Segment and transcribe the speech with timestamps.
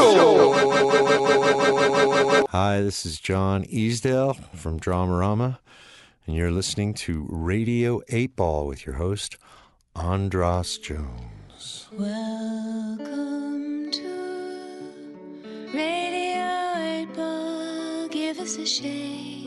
[0.00, 0.52] Show.
[2.48, 5.58] Hi, this is John Easdale from Dramarama,
[6.26, 9.36] and you're listening to Radio 8 Ball with your host,
[9.94, 11.88] Andras Jones.
[11.92, 18.08] Welcome to Radio 8 Ball.
[18.08, 19.39] Give us a shake.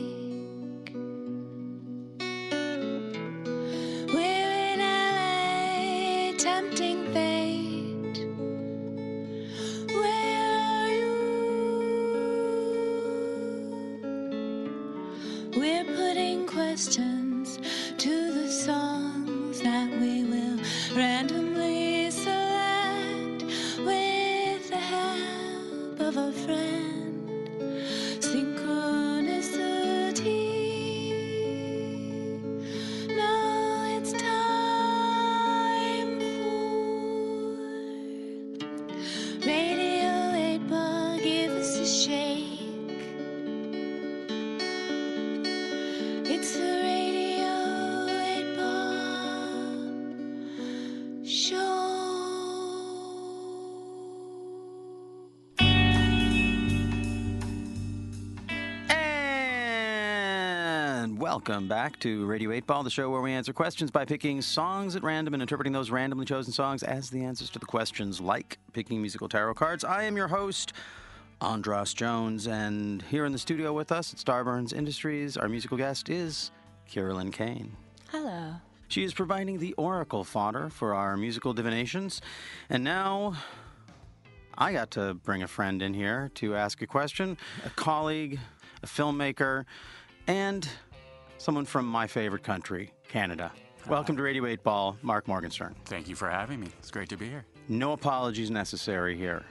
[16.76, 17.13] Putting
[61.34, 64.94] welcome back to Radio 8 Ball, the show where we answer questions by picking songs
[64.94, 68.56] at random and interpreting those randomly chosen songs as the answers to the questions, like
[68.72, 69.82] picking musical tarot cards.
[69.82, 70.74] I am your host,
[71.40, 76.08] Andras Jones, and here in the studio with us at Starburns Industries, our musical guest
[76.08, 76.52] is
[76.88, 77.76] Carolyn Kane.
[78.12, 78.54] Hello.
[78.86, 82.22] She is providing the oracle fodder for our musical divinations.
[82.70, 83.34] And now
[84.56, 88.38] I got to bring a friend in here to ask a question, a colleague,
[88.84, 89.64] a filmmaker,
[90.26, 90.68] and
[91.44, 93.52] someone from my favorite country, Canada.
[93.86, 95.74] Welcome to Radio 8 Ball, Mark Morgenstern.
[95.84, 96.68] Thank you for having me.
[96.78, 97.44] It's great to be here.
[97.68, 99.42] No apologies necessary here.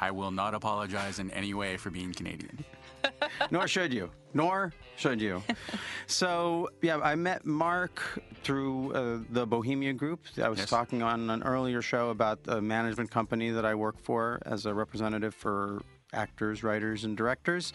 [0.00, 2.64] I will not apologize in any way for being Canadian.
[3.50, 4.10] Nor should you.
[4.32, 5.42] Nor should you.
[6.06, 8.00] so, yeah, I met Mark
[8.42, 10.20] through uh, the Bohemia Group.
[10.42, 10.70] I was Yes.
[10.70, 14.72] talking on an earlier show about a management company that I work for as a
[14.72, 15.82] representative for
[16.14, 17.74] actors, writers, and directors.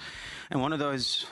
[0.49, 1.27] And one of those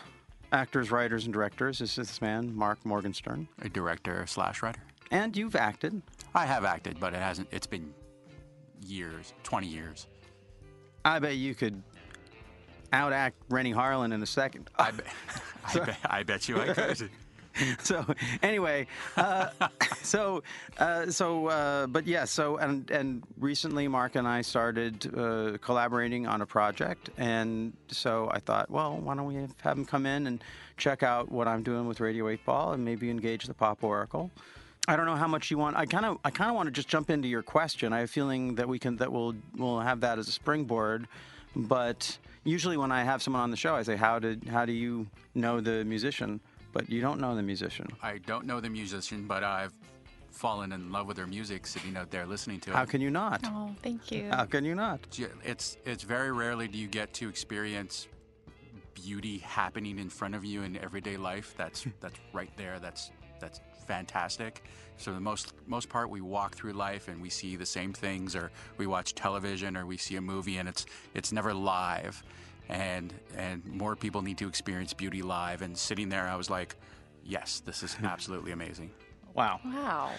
[0.51, 3.47] actors, writers, and directors this is this man, Mark Morgenstern.
[3.61, 4.81] A director slash writer.
[5.11, 6.01] And you've acted.
[6.35, 7.47] I have acted, but it hasn't.
[7.51, 7.93] It's been
[8.85, 10.07] years, twenty years.
[11.05, 11.81] I bet you could
[12.91, 14.69] outact Renny Harlin in a second.
[14.77, 15.03] I, be,
[15.65, 17.09] I, bet, I bet you I could.
[17.79, 18.05] so
[18.41, 19.49] anyway, uh,
[20.01, 20.43] so
[20.77, 26.27] uh, so uh, but yeah, so and and recently Mark and I started uh, collaborating
[26.27, 30.27] on a project, and so I thought, well, why don't we have him come in
[30.27, 30.43] and
[30.77, 34.31] check out what I'm doing with Radio Eight Ball, and maybe engage the Pop Oracle.
[34.87, 35.75] I don't know how much you want.
[35.75, 37.91] I kind of I kind of want to just jump into your question.
[37.91, 41.07] I have a feeling that we can that we'll we'll have that as a springboard.
[41.55, 44.71] But usually when I have someone on the show, I say, how did how do
[44.71, 46.39] you know the musician?
[46.77, 47.87] But you don't know the musician.
[48.03, 49.73] I don't know the musician, but I've
[50.29, 52.75] fallen in love with their music sitting out there listening to it.
[52.75, 53.41] How can you not?
[53.45, 54.29] Oh, thank you.
[54.29, 54.99] How can you not?
[55.43, 58.07] It's it's very rarely do you get to experience
[58.93, 61.55] beauty happening in front of you in everyday life.
[61.57, 62.77] That's that's right there.
[62.77, 63.09] That's
[63.39, 64.63] that's fantastic.
[64.97, 68.35] So the most most part, we walk through life and we see the same things,
[68.35, 72.21] or we watch television, or we see a movie, and it's it's never live.
[72.69, 75.61] And and more people need to experience beauty live.
[75.61, 76.75] And sitting there, I was like,
[77.23, 78.91] yes, this is absolutely amazing.
[79.33, 79.59] Wow.
[79.65, 80.11] Wow.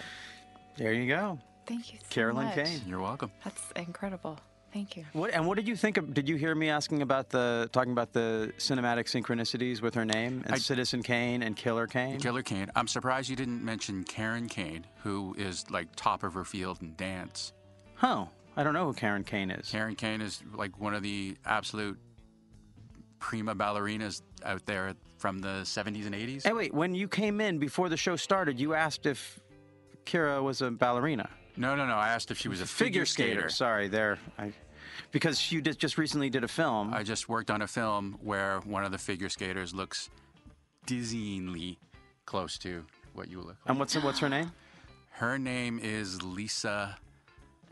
[0.77, 1.39] There you go.
[1.67, 2.55] Thank you so Carolyn much.
[2.55, 2.81] Kane.
[2.87, 3.31] You're welcome.
[3.43, 4.39] That's incredible.
[4.73, 5.05] Thank you.
[5.13, 6.13] What and what did you think of?
[6.13, 10.43] Did you hear me asking about the talking about the cinematic synchronicities with her name
[10.45, 12.19] and I- Citizen Kane and Killer Kane?
[12.19, 12.69] Killer Kane.
[12.75, 16.93] I'm surprised you didn't mention Karen Kain, who is like top of her field in
[16.95, 17.51] dance.
[17.95, 18.25] Huh.
[18.55, 19.69] I don't know who Karen Kain is.
[19.71, 21.97] Karen Kain is like one of the absolute
[23.19, 26.43] prima ballerinas out there from the 70s and 80s.
[26.43, 26.73] Hey, wait.
[26.73, 29.39] When you came in before the show started, you asked if
[30.05, 31.29] Kira was a ballerina.
[31.57, 31.95] No, no, no.
[31.95, 33.49] I asked if she was a figure, skater.
[33.49, 34.17] Sorry, there.
[34.37, 34.53] I,
[35.11, 36.93] because you just recently did a film.
[36.93, 40.09] I just worked on a film where one of the figure skaters looks
[40.87, 41.77] dizzyingly
[42.25, 43.57] close to what you look like.
[43.67, 44.51] and what's what's her name?
[45.09, 46.97] Her name is Lisa,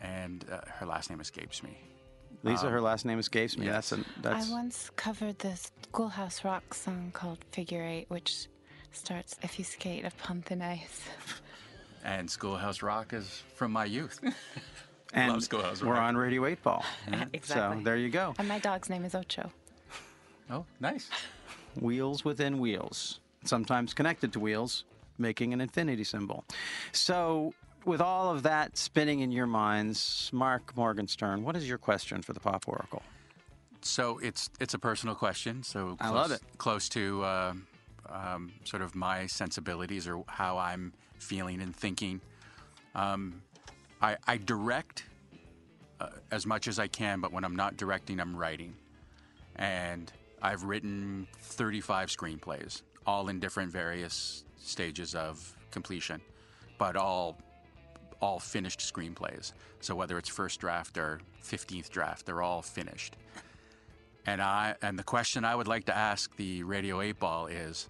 [0.01, 1.77] and uh, her last name escapes me.
[2.43, 2.69] Lisa.
[2.69, 3.65] her last name escapes me.
[3.65, 3.89] yes.
[3.89, 4.49] That's a, that's.
[4.49, 8.47] I once covered the Schoolhouse Rock song called Figure Eight, which
[8.91, 11.03] starts If you skate upon thin ice.
[12.03, 14.21] And Schoolhouse Rock is from my youth.
[15.13, 16.03] and love Schoolhouse We're Rock.
[16.03, 16.85] on Radio Eight Ball.
[17.33, 17.79] exactly.
[17.79, 18.33] So there you go.
[18.39, 19.51] And my dog's name is Ocho.
[20.49, 21.09] oh, nice.
[21.81, 24.85] Wheels within wheels, sometimes connected to wheels,
[25.17, 26.45] making an infinity symbol.
[26.93, 27.53] So,
[27.85, 32.33] with all of that spinning in your minds, Mark Morgenstern, what is your question for
[32.33, 33.03] the Pop Oracle?
[33.81, 35.63] So it's it's a personal question.
[35.63, 36.41] So I close, love it.
[36.57, 37.67] Close to um,
[38.09, 42.21] um, sort of my sensibilities or how I'm feeling and thinking.
[42.95, 43.41] Um,
[44.01, 45.05] I, I direct
[45.99, 48.75] uh, as much as I can, but when I'm not directing, I'm writing.
[49.55, 56.21] And I've written 35 screenplays, all in different various stages of completion,
[56.77, 57.37] but all
[58.21, 59.53] all finished screenplays.
[59.79, 63.15] So whether it's first draft or 15th draft, they're all finished.
[64.25, 67.87] And I and the question I would like to ask the Radio 8 Ball is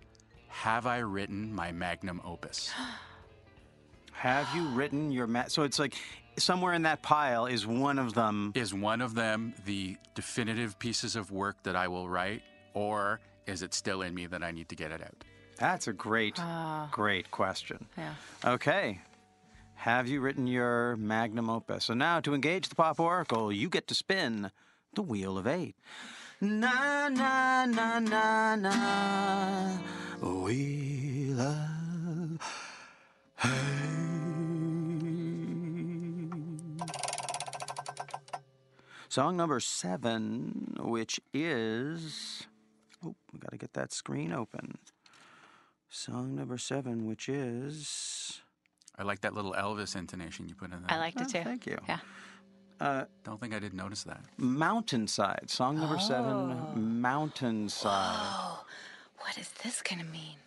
[0.47, 2.71] have I written my magnum opus?
[4.13, 5.93] Have you written your ma- so it's like
[6.39, 8.51] somewhere in that pile is one of them.
[8.55, 12.41] Is one of them the definitive pieces of work that I will write
[12.73, 15.23] or is it still in me that I need to get it out?
[15.57, 16.89] That's a great, ah.
[16.91, 17.87] great question.
[17.97, 18.13] Yeah.
[18.45, 19.01] Okay.
[19.77, 21.85] Have you written your magnum opus?
[21.85, 24.51] So now to engage the pop oracle, you get to spin
[24.93, 25.75] the wheel of eight.
[26.41, 29.77] Na na na na na.
[30.19, 32.39] Wheel of
[33.45, 33.97] eight.
[39.07, 42.47] Song number seven, which is.
[43.05, 44.79] Oh, we got to get that screen open.
[45.89, 48.41] Song number seven, which is.
[48.97, 50.91] I like that little Elvis intonation you put in there.
[50.91, 51.43] I liked Oh, it too.
[51.43, 51.77] thank you.
[51.87, 51.99] Yeah.
[52.79, 54.21] Uh, Don't think I didn't notice that.
[54.37, 55.49] Mountainside.
[55.49, 56.75] Song number seven, oh.
[56.75, 58.17] Mountainside.
[58.19, 58.63] Oh,
[59.19, 60.37] what is this going to mean?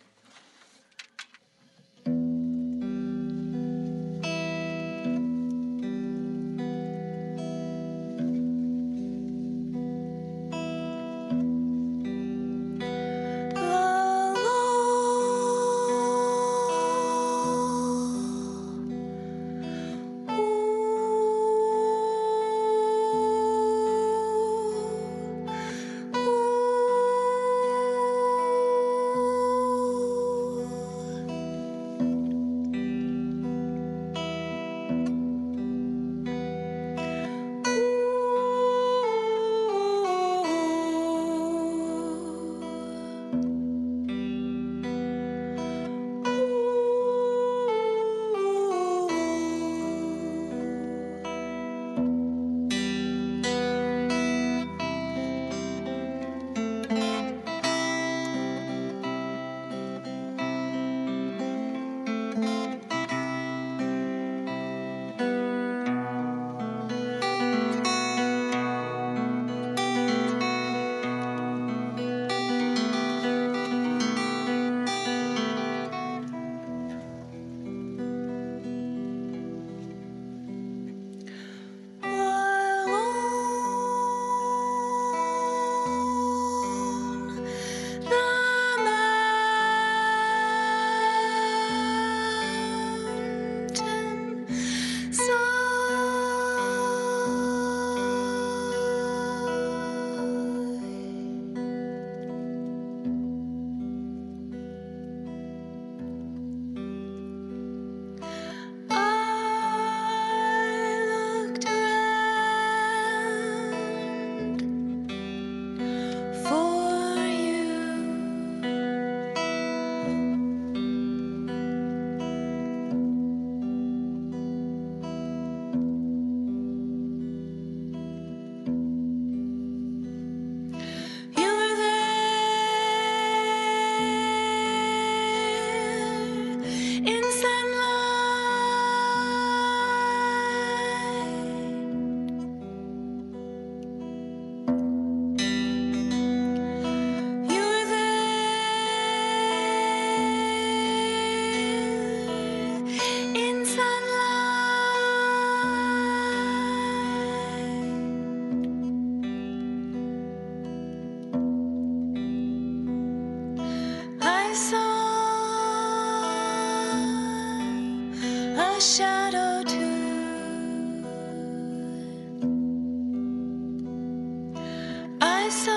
[175.51, 175.73] Saw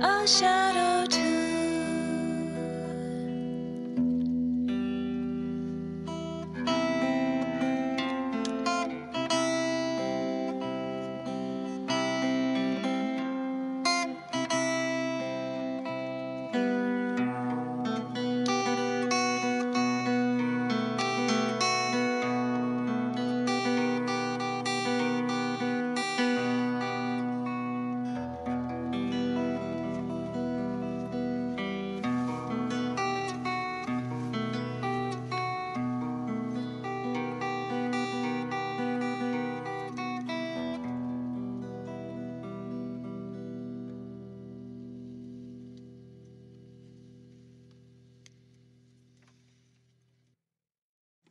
[0.00, 0.79] a shadow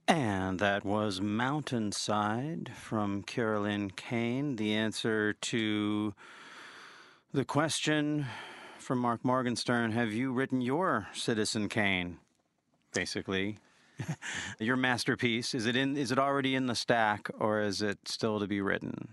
[0.10, 4.56] And that was Mountainside from Carolyn Kane.
[4.56, 6.16] The answer to
[7.32, 8.26] the question
[8.80, 12.18] from Mark Morgenstern Have you written your Citizen Kane?
[12.92, 13.60] Basically,
[14.60, 15.54] your masterpiece.
[15.54, 15.96] Is it in?
[15.96, 19.10] Is it already in the stack, or is it still to be written?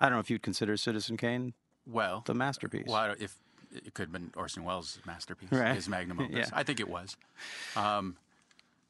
[0.00, 1.52] I don't know if you'd consider Citizen Kane
[1.86, 2.86] Well, the masterpiece.
[2.86, 3.36] well, I don't- if
[3.74, 5.74] it could have been Orson Welles' masterpiece, Right.
[5.74, 6.34] his magnum opus.
[6.34, 6.46] Yeah.
[6.54, 7.14] I think it was.
[7.76, 8.16] Um,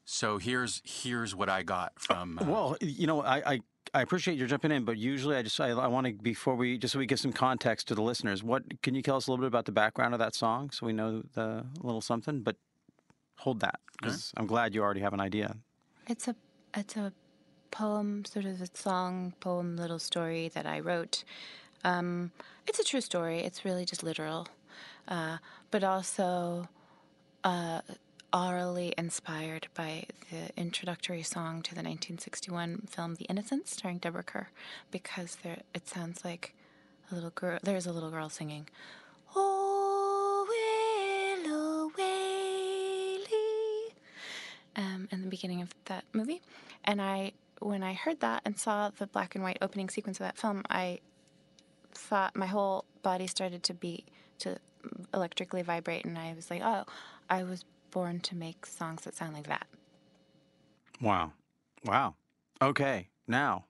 [0.05, 2.39] so here's here's what I got from.
[2.39, 3.59] Uh, Well, you know, I, I,
[3.93, 6.77] I appreciate your jumping in, but usually I just I, I want to before we
[6.77, 8.43] just so we give some context to the listeners.
[8.43, 10.85] What can you tell us a little bit about the background of that song so
[10.85, 12.41] we know the little something?
[12.41, 12.55] But
[13.37, 15.57] hold that because I'm glad you already have an idea.
[16.07, 16.35] It's a
[16.75, 17.11] it's a
[17.71, 21.23] poem, sort of a song poem, little story that I wrote.
[21.83, 22.31] Um,
[22.67, 23.39] it's a true story.
[23.39, 24.47] It's really just literal,
[25.07, 25.37] uh,
[25.71, 26.67] but also
[27.43, 27.81] uh,
[28.33, 34.47] orally inspired by the introductory song to the 1961 film *The Innocents*, starring Deborah Kerr,
[34.89, 36.53] because there it sounds like
[37.11, 37.59] a little girl.
[37.61, 38.67] There's a little girl singing.
[39.35, 40.47] Oh,
[41.45, 43.25] willow waly
[44.75, 46.41] um, in the beginning of that movie.
[46.85, 50.25] And I, when I heard that and saw the black and white opening sequence of
[50.25, 50.99] that film, I
[51.93, 54.07] thought my whole body started to beat
[54.39, 54.57] to
[55.13, 56.85] electrically vibrate, and I was like, oh,
[57.29, 59.67] I was born to make songs that sound like that.
[61.01, 61.33] Wow,
[61.85, 62.15] wow.
[62.61, 63.65] Okay, now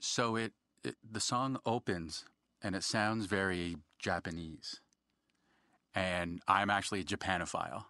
[0.00, 0.52] so it,
[0.84, 2.24] it the song opens
[2.62, 4.80] and it sounds very Japanese,
[5.94, 7.84] and I'm actually a Japanophile.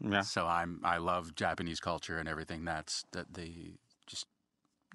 [0.00, 3.74] yeah, So I'm I love Japanese culture and everything that's that the
[4.06, 4.26] just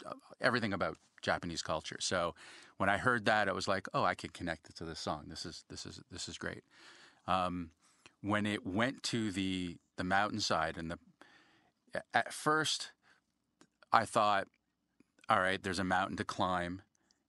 [0.05, 1.97] uh, everything about Japanese culture.
[1.99, 2.35] So
[2.77, 5.25] when I heard that, I was like, oh, I could connect it to this song.
[5.27, 6.63] This is this is this is great.
[7.27, 7.71] Um,
[8.23, 10.97] when it went to the the mountainside and the
[12.13, 12.91] at first,
[13.91, 14.47] I thought,
[15.29, 16.81] all right, there's a mountain to climb,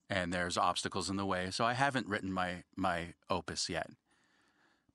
[0.08, 1.50] and there's obstacles in the way.
[1.50, 3.90] So I haven't written my my opus yet.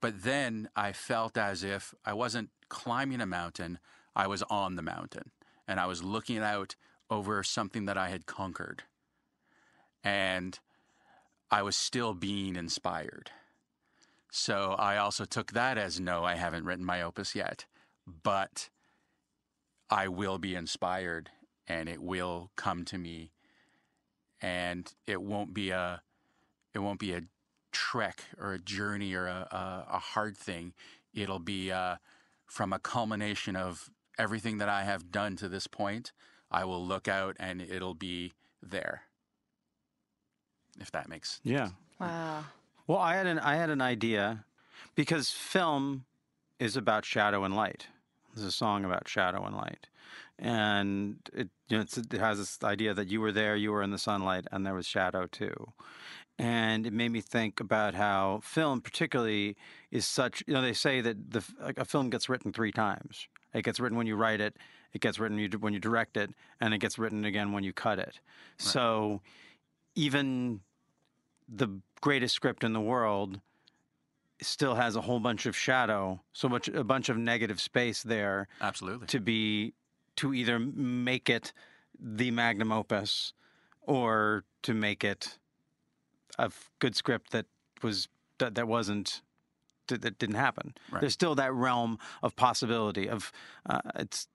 [0.01, 3.79] But then I felt as if I wasn't climbing a mountain,
[4.15, 5.31] I was on the mountain
[5.67, 6.75] and I was looking out
[7.09, 8.83] over something that I had conquered.
[10.03, 10.57] And
[11.51, 13.31] I was still being inspired.
[14.31, 17.65] So I also took that as no, I haven't written my opus yet,
[18.05, 18.69] but
[19.89, 21.31] I will be inspired
[21.67, 23.31] and it will come to me
[24.41, 26.01] and it won't be a
[26.73, 27.23] it won't be a
[27.71, 30.73] trek or a journey or a, a, a hard thing.
[31.13, 31.95] It'll be uh,
[32.45, 36.11] from a culmination of everything that I have done to this point.
[36.51, 39.03] I will look out and it'll be there.
[40.79, 41.69] If that makes yeah.
[41.99, 42.45] Wow.
[42.89, 44.45] Well, I had an I had an idea
[44.95, 46.05] because film
[46.57, 47.85] is about shadow and light.
[48.33, 49.85] There's a song about shadow and light,
[50.39, 53.83] and it you know, it's, it has this idea that you were there, you were
[53.83, 55.73] in the sunlight, and there was shadow too.
[56.39, 59.55] And it made me think about how film, particularly,
[59.91, 60.43] is such.
[60.47, 63.27] You know, they say that the like a film gets written three times.
[63.53, 64.57] It gets written when you write it,
[64.93, 67.63] it gets written when you- when you direct it, and it gets written again when
[67.63, 68.19] you cut it.
[68.57, 69.21] So,
[69.93, 70.61] even
[71.47, 71.67] the
[72.01, 73.41] greatest script in the world
[74.41, 78.47] still has a whole bunch of shadow, so much a bunch of negative space there
[78.61, 79.07] absolutely.
[79.07, 79.73] to be
[80.15, 81.53] to either make it
[81.99, 83.33] the magnum opus
[83.81, 85.37] or to make it
[86.37, 87.45] a good script that
[87.81, 89.21] was that, that wasn't
[89.87, 90.73] that, that didn't happen.
[90.91, 91.01] Right.
[91.01, 93.31] There's still that realm of possibility of
[93.69, 94.27] uh, it's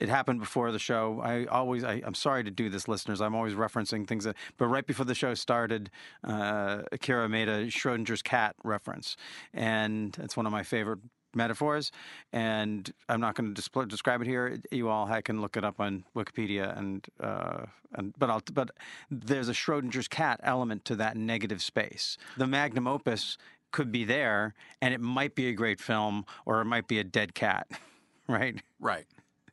[0.00, 1.20] it happened before the show.
[1.22, 3.20] I always, I, I'm sorry to do this, listeners.
[3.20, 5.90] I'm always referencing things that, but right before the show started,
[6.24, 9.16] uh, Akira made a Schrodinger's cat reference,
[9.52, 11.00] and it's one of my favorite
[11.34, 11.90] metaphors.
[12.32, 14.60] And I'm not going to display, describe it here.
[14.70, 18.70] You all can look it up on Wikipedia, and uh, and but I'll, but
[19.10, 22.18] there's a Schrodinger's cat element to that negative space.
[22.36, 23.38] The magnum opus
[23.72, 27.04] could be there, and it might be a great film, or it might be a
[27.04, 27.66] dead cat,
[28.28, 28.62] right?
[28.80, 29.06] right.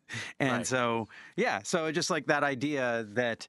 [0.39, 0.67] And Right.
[0.67, 3.47] so, yeah, so just like that idea that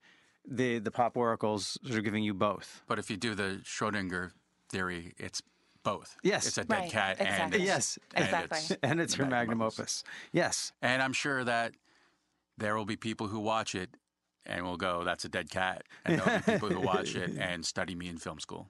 [0.49, 2.83] the the pop oracles sort of giving you both.
[2.87, 4.31] But if you do the Schrodinger
[4.69, 5.43] theory, it's
[5.83, 6.17] both.
[6.23, 6.47] Yes.
[6.47, 7.59] It's a dead Right, cat and exactly.
[7.61, 7.99] it's, Yes.
[8.15, 8.59] and Exactly.
[8.59, 10.03] it's- And it's the her magnum opus.
[10.33, 10.73] Yes.
[10.83, 11.75] And I'm sure that
[12.59, 13.91] there will be people who watch it
[14.47, 15.83] and will go, that's a dead cat.
[16.05, 18.69] And there'll be people who watch it and study me in film school.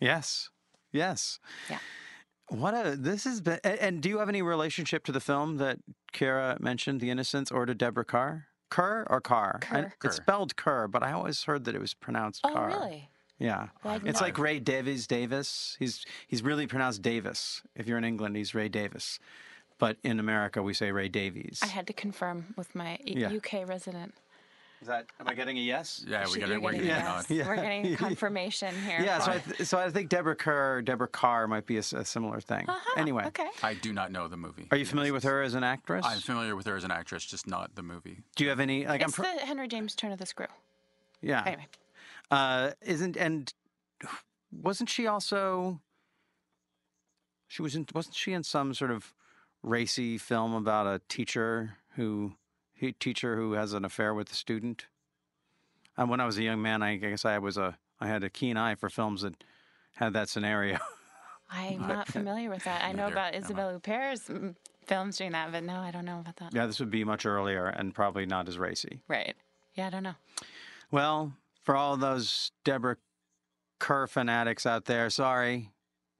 [0.00, 0.50] Yes.
[0.92, 1.38] Yes.
[1.70, 1.78] Yeah.
[2.48, 5.58] What a this has been and, and do you have any relationship to the film
[5.58, 5.78] that
[6.12, 8.46] Kara mentioned, The Innocents, or to Deborah Carr?
[8.70, 9.60] Kerr or Carr?
[9.62, 9.92] I- Kerr.
[10.04, 12.68] It's spelled Kerr, but I always heard that it was pronounced Oh, Carr.
[12.68, 13.10] really?
[13.38, 13.68] Yeah.
[13.84, 14.38] Well, It's didn't like.
[14.38, 15.76] Ray Davies Davis.
[15.78, 17.62] He's he's really pronounced Davis.
[17.76, 19.18] If you're in England, he's Ray Davis.
[19.78, 21.60] but in America we say Ray Davies.
[21.62, 23.30] I had to confirm with my Yeah.
[23.30, 24.12] UK resident.
[24.80, 25.06] Is that?
[25.18, 26.04] Am I getting a yes?
[26.06, 26.62] Yeah, we She- got you're it.
[26.62, 27.24] We're getting getting a on.
[27.28, 27.46] yes.
[27.48, 29.00] We're getting confirmation here.
[29.02, 32.40] Yeah, so I, th- so I think Deborah Kerr, Deborah Carr might be a similar
[32.40, 32.66] thing.
[32.96, 33.48] Anyway, Uh-huh, Okay.
[33.62, 34.68] I do not know the movie.
[34.70, 36.06] are you familiar with her as an actress?
[36.06, 38.22] I'm familiar with her as an actress, just not the movie.
[38.36, 39.02] Do you have any like?
[39.02, 40.46] I'm It's pr- the Henry James turn of the screw.
[41.20, 41.42] yeah.
[41.44, 41.66] Anyway,
[42.30, 43.52] Uh, isn't and
[44.52, 45.80] wasn't she also?
[47.48, 47.86] She was in.
[47.94, 49.12] Wasn't she in some sort of
[49.62, 52.34] racy film about a teacher who,
[52.78, 54.86] he, teacher who has an affair with a student?
[55.96, 57.78] And when I was a young man, I guess I was a.
[58.00, 59.42] I had a keen eye for films that
[59.94, 60.78] had that scenario.
[61.50, 62.84] I'm not familiar with that.
[62.84, 63.44] I know about am I.
[63.44, 64.54] Isabelle Huppert mm,
[64.86, 66.54] films doing that, but no, I don't know about that.
[66.54, 69.00] yeah, this would be much earlier and probably not as racy.
[69.08, 69.34] Right.
[69.74, 70.14] Yeah, I don't know.
[70.92, 71.32] Well,
[71.64, 72.98] for all those Deborah
[73.80, 75.72] Kerr fanatics out there, sorry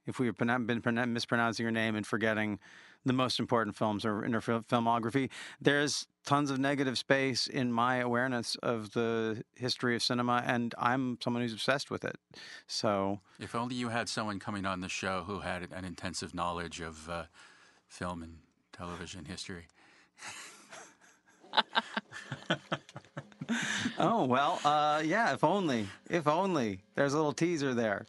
[0.09, 2.59] if we've been been mispronouncing your name and forgetting
[3.05, 5.29] the most important films or in her filmography.
[5.61, 11.17] There's tons of negative space in my awareness of the history of cinema, and I'm
[11.23, 12.17] someone who's obsessed with it.
[12.67, 16.81] So, If only you had someone coming on the show who had an intensive knowledge
[16.81, 17.23] of uh,
[17.87, 18.37] film and
[18.71, 19.67] television history.
[23.99, 25.33] oh well, uh, yeah.
[25.33, 26.79] If only, if only.
[26.95, 28.05] There's a little teaser there.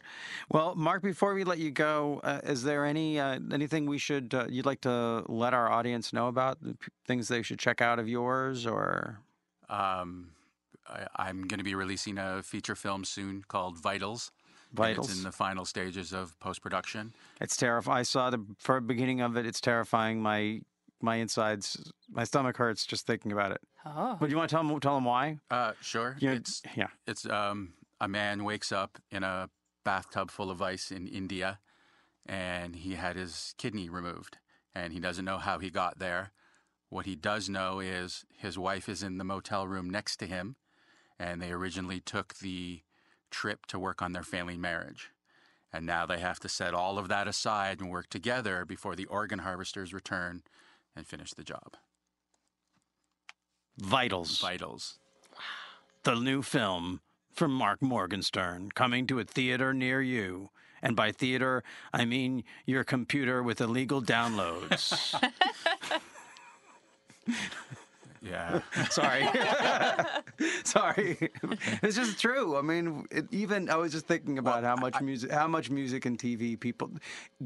[0.49, 4.33] Well, Mark, before we let you go, uh, is there any uh, anything we should
[4.33, 6.57] uh, you'd like to let our audience know about?
[7.05, 9.19] Things they should check out of yours, or
[9.69, 10.31] Um,
[10.87, 14.31] I, I'm going to be releasing a feature film soon called Vitals.
[14.73, 15.09] Vitals?
[15.09, 17.13] It's in the final stages of post production.
[17.41, 17.99] It's terrifying.
[17.99, 18.39] I saw the
[18.81, 19.45] beginning of it.
[19.45, 20.21] It's terrifying.
[20.21, 20.61] My
[21.03, 23.61] my insides, my stomach hurts just thinking about it.
[23.85, 24.17] Oh.
[24.19, 25.39] But you want to tell them tell them why?
[25.49, 26.15] Uh, sure.
[26.19, 26.87] You know, It's yeah.
[27.07, 29.49] It's um, a man wakes up in a
[29.83, 31.59] bathtub full of ice in India,
[32.25, 34.37] and he had his kidney removed,
[34.75, 36.31] and he doesn't know how he got there.
[36.89, 40.57] What he does know is his wife is in the motel room next to him,
[41.17, 42.81] and they originally took the
[43.29, 45.11] trip to work on their family marriage.
[45.73, 49.05] And now they have to set all of that aside and work together before the
[49.05, 50.43] organ harvesters return
[50.95, 51.75] and finish the job.
[53.77, 54.99] Vitals, Vitals.
[56.03, 57.01] the new film
[57.33, 60.49] from Mark Morgenstern, coming to a theater near you.
[60.81, 65.13] And by theater, I mean your computer with illegal downloads.
[68.21, 68.61] Yeah.
[68.89, 69.27] Sorry.
[70.63, 71.17] Sorry.
[71.81, 72.55] It's just true.
[72.55, 76.05] I mean, it, even I was just thinking about how much music, how much music
[76.05, 76.91] and TV people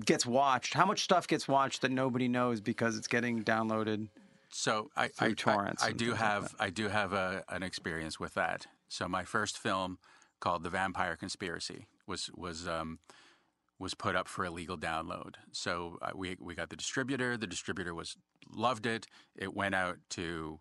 [0.06, 4.10] gets watched, how much stuff gets watched that nobody knows because it's getting downloaded.
[4.50, 7.44] So I, through I, torrents I, I do things like have I do have a,
[7.50, 8.68] an experience with that.
[8.90, 9.98] So my first film
[10.40, 13.00] called The Vampire Conspiracy was was um,
[13.80, 15.36] was put up for illegal download.
[15.52, 17.38] So uh, we we got the distributor.
[17.38, 18.16] The distributor was
[18.54, 19.08] loved it.
[19.36, 20.60] It went out to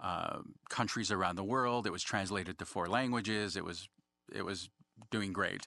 [0.00, 1.86] um, countries around the world.
[1.86, 3.56] It was translated to four languages.
[3.56, 3.88] It was
[4.32, 4.68] it was
[5.10, 5.66] doing great.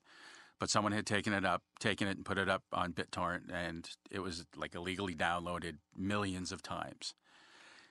[0.57, 3.89] But someone had taken it up, taken it and put it up on BitTorrent, and
[4.09, 7.13] it was like illegally downloaded millions of times.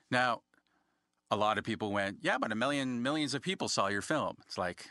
[0.09, 0.41] Now,
[1.29, 4.37] a lot of people went, yeah, but a million millions of people saw your film.
[4.47, 4.87] It's like,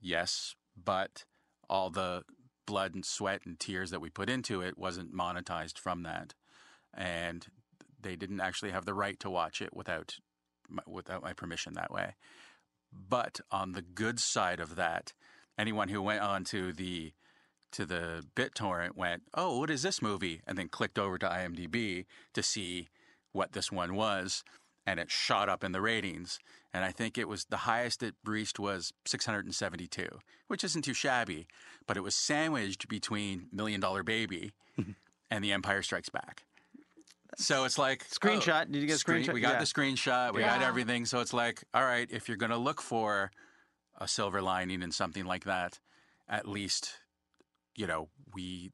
[0.00, 1.24] yes, but
[1.70, 2.24] all the
[2.66, 6.34] blood and sweat and tears that we put into it wasn't monetized from that,
[6.92, 7.46] and
[8.00, 10.16] they didn't actually have the right to watch it without
[10.68, 12.14] my, without my permission that way.
[12.92, 15.12] But on the good side of that,
[15.58, 17.12] anyone who went on to the
[17.72, 22.06] to the BitTorrent went, "Oh, what is this movie?" and then clicked over to IMDb
[22.34, 22.88] to see
[23.32, 24.42] what this one was,
[24.86, 26.38] and it shot up in the ratings.
[26.72, 30.08] And I think it was the highest it reached was 672,
[30.48, 31.46] which isn't too shabby,
[31.86, 34.52] but it was sandwiched between Million Dollar Baby
[35.30, 36.44] and The Empire Strikes Back.
[37.38, 38.62] So it's like oh, Screenshot.
[38.62, 39.34] oh, Did you get a screen- screenshot?
[39.34, 39.58] We got Yeah.
[39.60, 40.34] the screenshot.
[40.34, 41.04] We got everything.
[41.06, 43.30] So it's like, all right, if you're going to look for
[43.98, 45.80] a silver lining in something like that,
[46.28, 46.92] at least,
[47.74, 48.70] you know, we,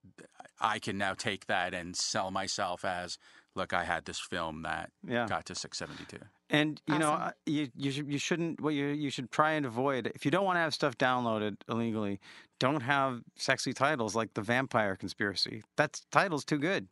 [0.60, 3.18] I can now take that and sell myself as,
[3.54, 5.26] look, I had this film that Yeah.
[5.28, 6.18] got to 672.
[6.50, 7.28] And you know, Awesome.
[7.28, 10.30] uh, you you should you shouldn't what you you should try and avoid if you
[10.30, 12.20] don't want to have stuff downloaded illegally,
[12.58, 15.62] don't have sexy titles like the Vampire Conspiracy.
[15.76, 16.88] That title's too good.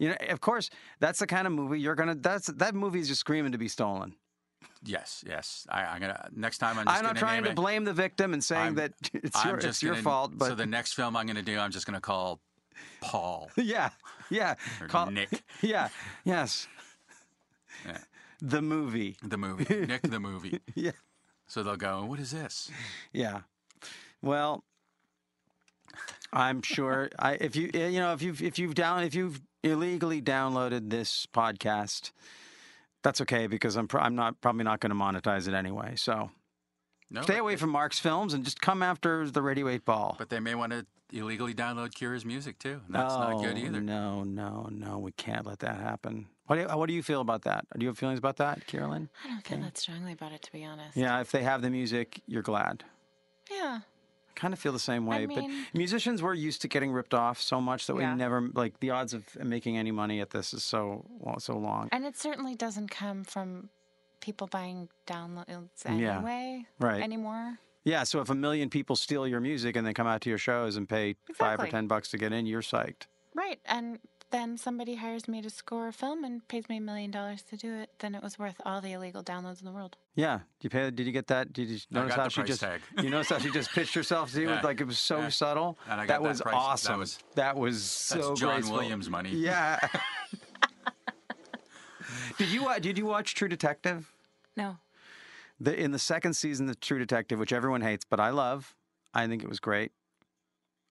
[0.00, 2.14] You know, of course, that's the kind of movie you're gonna.
[2.16, 4.14] That's that movie is just screaming to be stolen.
[4.84, 5.66] Yes, yes.
[5.70, 6.78] I, I'm gonna next time.
[6.78, 9.36] I'm just I'm not trying to it- blame the victim and saying I'm- that it's
[9.36, 11.70] I'm your just it's gonna- fault, but so the next film I'm gonna do, I'm
[11.72, 12.40] just gonna call
[13.00, 13.90] Paul yeah,
[14.30, 14.54] yeah,
[14.88, 15.88] Call- Nick, yeah,
[16.24, 16.66] yes,
[17.86, 17.98] Yeah.
[18.40, 20.60] the movie, the movie, Nick the movie.
[20.74, 20.92] yeah,
[21.46, 22.70] So they'll go, "What is this?"
[23.12, 23.40] yeah.
[24.22, 24.64] Well,
[26.32, 27.08] I'm sure.
[27.18, 30.90] I if you eh, you know if you've if you've down if you've illegally downloaded
[30.90, 32.12] this podcast,
[33.02, 35.94] that's okay because I'm pro- I'm not probably not going to monetize it anyway.
[35.96, 36.30] So
[37.10, 40.16] No, stay away they- from Mark's films and just come after the Radio Eight Ball.
[40.18, 42.80] But they may want to illegally download Kira's music too.
[42.86, 43.80] and That's not good Oh, either.
[43.80, 44.98] No, no, no.
[44.98, 46.26] We can't let that happen.
[46.46, 47.66] What do you, what do you feel about that?
[47.76, 49.08] Do you have feelings about that, Carolyn?
[49.24, 50.96] I don't feel that strongly about it, to be honest.
[50.96, 52.84] Yeah, if they have the music, you're glad.
[53.50, 53.80] Yeah.
[53.82, 55.26] I kind of feel the same way.
[55.26, 58.12] but mean- musicians were used to getting ripped off so much that Yeah.
[58.12, 61.56] we never like the odds of making any money at this is so well, so
[61.58, 61.88] long.
[61.92, 63.68] And it certainly doesn't come from
[64.20, 66.16] people buying downloads Yeah.
[66.16, 67.02] anyway Right.
[67.02, 67.58] anymore.
[67.84, 70.38] Yeah, so if a million people steal your music and they come out to your
[70.38, 73.06] shows and pay five or ten bucks to get in, you're psyched.
[73.34, 73.60] Right.
[73.64, 73.98] And
[74.30, 77.56] then somebody hires me to score a film and pays me a million dollars to
[77.56, 79.96] do it, then it was worth all the illegal downloads in the world.
[80.16, 80.90] Yeah, did you pay?
[80.90, 81.52] Did you get that?
[81.54, 82.60] Did you I notice got how the she price just?
[82.60, 82.80] tag.
[83.02, 84.48] You notice how she just pitched herself to you?
[84.50, 84.60] Yeah.
[84.62, 85.28] Like it was so Yeah.
[85.30, 85.78] subtle.
[85.88, 86.98] And I that got that was price- that awesome.
[86.98, 88.76] was- that was so John graceful.
[88.76, 89.30] Williams money.
[89.30, 89.78] Yeah.
[92.38, 94.12] did you wa- did you watch True Detective?
[94.56, 94.76] No.
[95.60, 98.74] The, in the second season of True Detective, which everyone hates, but I love.
[99.12, 99.92] I think it was great.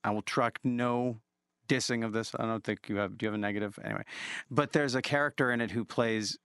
[0.04, 1.20] I will truck no
[1.68, 2.34] dissing of this.
[2.38, 3.18] I don't think you have.
[3.18, 3.78] Do you have a negative?
[3.84, 4.04] Anyway,
[4.50, 6.38] but there's a character in it who plays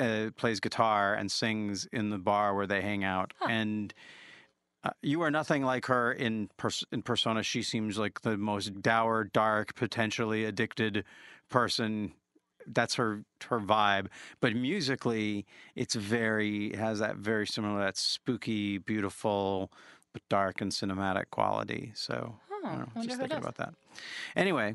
[0.00, 3.92] uh, plays guitar and sings in the bar where they hang out, and.
[4.84, 7.44] Uh, you are nothing like her in pers- in persona.
[7.44, 11.04] She seems like the most dour, dark, potentially addicted
[11.48, 12.14] person.
[12.66, 14.06] That's her her vibe.
[14.40, 19.72] But musically, it's very it has that very similar that spooky, beautiful,
[20.12, 21.92] but dark and cinematic quality.
[21.94, 23.74] So I don't know, just thinking about that.
[24.36, 24.74] Anyway,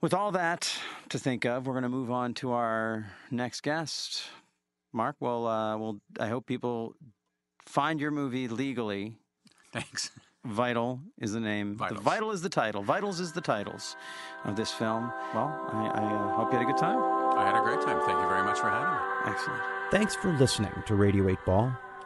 [0.00, 0.72] with all that
[1.08, 4.24] to think of, we're going to move on to our next guest.
[4.92, 6.94] Mark, well, uh, well, I hope people
[7.66, 9.16] find your movie legally.
[9.72, 10.10] Thanks.
[10.46, 11.76] Vital is the name.
[11.76, 12.82] The Vital is the title.
[12.82, 13.96] Vitals is the titles
[14.44, 15.12] of this film.
[15.34, 16.98] Well, I, I uh, hope you had a good time.
[17.36, 17.98] I had a great time.
[18.06, 19.34] Thank you very much for having me.
[19.34, 19.62] Excellent.
[19.90, 21.85] Thanks for listening to Radio 8 Ball.